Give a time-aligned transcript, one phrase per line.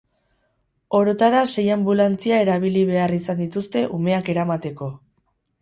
[0.99, 4.93] Orotara sei anbulantzia erabili behar izan dituzte umeak eramateko.